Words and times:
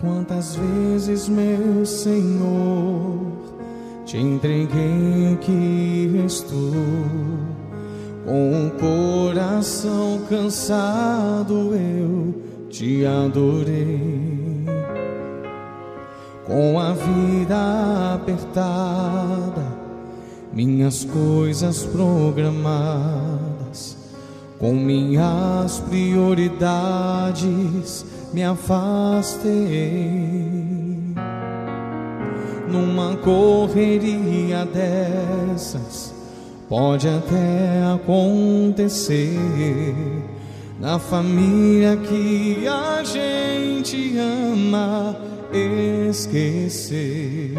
Quantas 0.00 0.54
vezes, 0.54 1.28
meu 1.28 1.84
Senhor, 1.84 3.18
te 4.06 4.16
entreguei 4.16 5.36
que 5.40 6.22
estou 6.24 6.72
com 8.24 8.68
o 8.68 8.70
coração 8.78 10.20
cansado, 10.28 11.74
eu 11.74 12.32
te 12.70 13.04
adorei. 13.04 14.64
Com 16.46 16.78
a 16.78 16.92
vida 16.92 18.14
apertada, 18.14 19.66
minhas 20.52 21.04
coisas 21.04 21.84
programadas, 21.84 23.96
com 24.60 24.74
minhas 24.74 25.80
prioridades 25.80 28.06
me 28.32 28.42
afastei. 28.42 29.48
Numa 32.70 33.16
correria 33.16 34.66
dessas, 34.66 36.14
pode 36.68 37.08
até 37.08 37.82
acontecer. 37.94 39.34
Na 40.78 40.98
família 40.98 41.96
que 41.96 42.66
a 42.68 43.02
gente 43.02 44.16
ama 44.18 45.16
esquecer. 46.10 47.54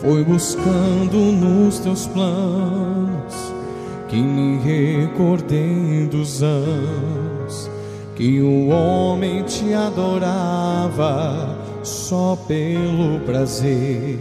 Foi 0.00 0.22
buscando 0.24 1.16
nos 1.32 1.80
teus 1.80 2.06
planos 2.06 3.52
que 4.08 4.16
me 4.16 4.58
recordei 4.58 6.06
dos 6.06 6.42
anos 6.42 7.68
que 8.18 8.42
o 8.42 8.68
homem 8.70 9.44
te 9.44 9.72
adorava 9.72 11.56
só 11.84 12.36
pelo 12.48 13.20
prazer 13.20 14.18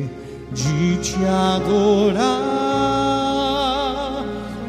de 0.52 0.98
te 0.98 1.16
adorar. 1.26 2.24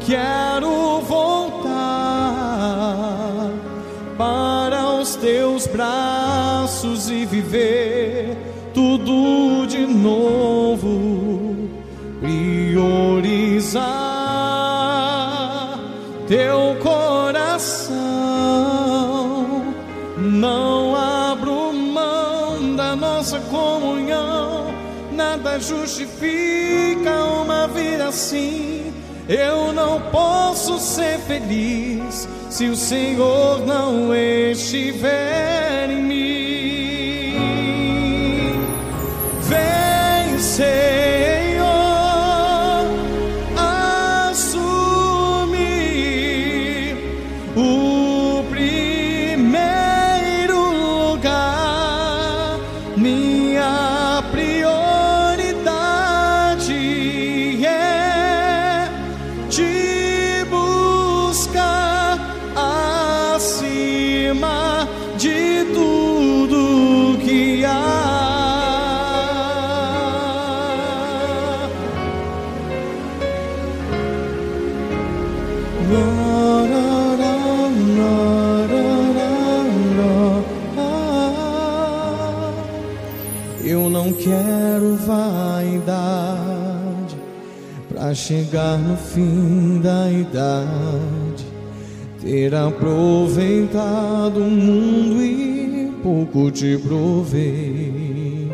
Quero 0.03 0.99
voltar 1.01 1.69
para 4.17 4.95
os 4.95 5.15
teus 5.15 5.67
braços 5.67 7.11
e 7.11 7.23
viver 7.23 8.35
tudo 8.73 9.67
de 9.67 9.85
novo, 9.85 11.69
priorizar 12.19 13.69
teu 16.27 16.75
coração 16.81 16.98
não 20.19 20.95
abro 20.95 21.73
mão 21.73 22.75
da 22.75 22.95
nossa 22.95 23.39
comunhão, 23.41 24.73
nada 25.11 25.59
justifica 25.59 27.23
uma 27.41 27.67
vida 27.67 28.07
assim. 28.07 28.93
Eu 29.27 29.71
não 29.71 30.01
posso 30.09 30.79
ser 30.79 31.19
feliz 31.19 32.27
se 32.49 32.65
o 32.65 32.75
Senhor 32.75 33.65
não 33.65 34.13
estiver 34.15 35.89
em 35.89 36.01
mim. 36.01 36.48
Quero 84.23 84.95
vaidade 84.95 86.09
para 87.87 88.13
chegar 88.13 88.77
no 88.77 88.97
fim 88.97 89.79
da 89.81 90.11
idade, 90.11 91.45
ter 92.21 92.53
aproveitado 92.53 94.37
o 94.37 94.49
mundo 94.49 95.23
e 95.23 95.91
pouco 96.03 96.51
te 96.51 96.77
provei. 96.77 98.49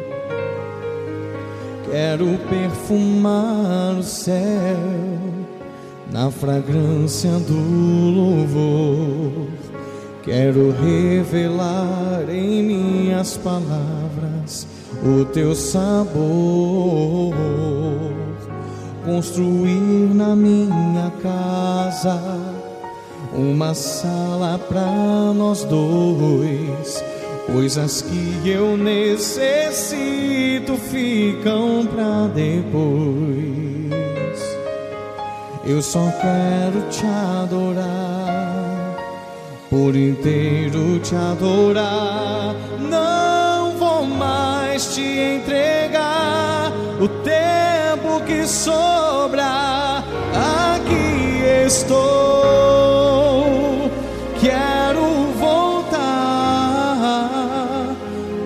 Quero 1.90 2.38
perfumar 2.50 3.96
o 4.00 4.04
céu 4.04 4.78
na 6.12 6.30
fragrância 6.30 7.32
do 7.40 7.54
louvor. 8.12 9.48
Quero 10.24 10.72
revelar 10.72 12.26
em 12.30 12.64
minhas 12.64 13.38
palavras 13.38 14.75
o 15.04 15.26
teu 15.26 15.56
sabor, 15.56 17.34
construir 19.06 20.14
na 20.14 20.36
minha 20.36 21.12
casa 21.22 22.20
uma 23.34 23.74
sala 23.74 24.58
para 24.58 25.34
nós 25.34 25.64
dois. 25.66 27.04
Coisas 27.52 28.02
que 28.02 28.50
eu 28.50 28.76
necessito 28.76 30.76
ficam 30.78 31.86
pra 31.86 32.28
depois. 32.34 33.86
Eu 35.66 35.82
só 35.82 36.12
quero 36.22 36.82
te 36.90 37.06
adorar, 37.42 38.96
por 39.70 39.96
inteiro 39.96 41.00
te 41.00 41.16
adorar. 41.16 42.56
Não 42.80 43.45
mais 44.06 44.94
te 44.94 45.02
entregar 45.02 46.72
o 47.00 47.08
tempo 47.08 48.22
que 48.26 48.46
sobra. 48.48 50.04
Aqui 50.34 51.44
estou, 51.66 52.72
quero 54.40 55.34
voltar 55.40 55.96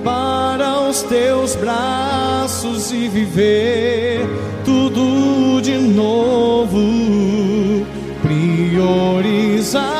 para 0.03 0.81
os 0.89 1.01
teus 1.03 1.55
braços 1.55 2.91
e 2.91 3.07
viver 3.07 4.27
tudo 4.63 5.61
de 5.61 5.77
novo, 5.77 6.79
priorizar 8.21 9.98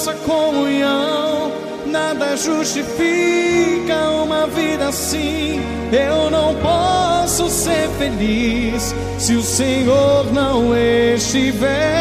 nossa 0.00 0.14
comunhão, 0.14 1.52
nada 1.84 2.34
justifica 2.34 4.10
uma 4.24 4.46
vida 4.46 4.88
assim. 4.88 5.60
Eu 5.92 6.30
não 6.30 6.54
posso 6.54 7.50
ser 7.50 7.86
feliz 7.98 8.94
se 9.18 9.34
o 9.34 9.42
Senhor 9.42 10.32
não 10.32 10.74
estiver 10.74 11.99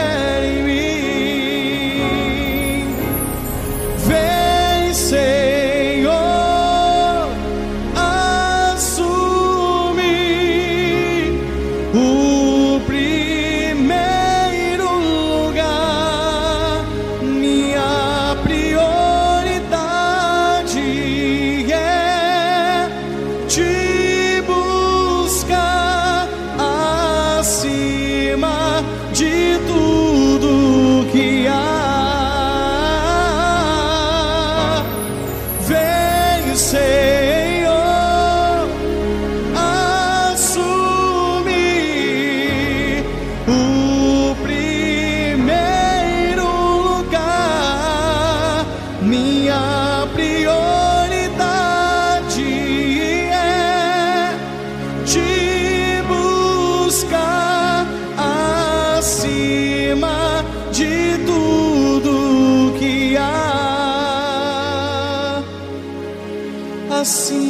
acima 66.99 67.48